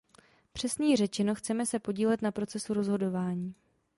[0.53, 3.55] Přesněji řečeno chceme se podílet na procesu rozhodování.